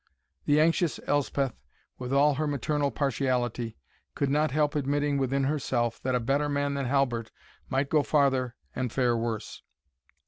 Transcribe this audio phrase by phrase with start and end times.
[0.45, 1.61] The anxious Elspeth,
[1.99, 3.77] with all her maternal partiality,
[4.15, 7.29] could not help admitting within herself, that a better man than Halbert
[7.69, 9.61] might go farther and fare worse.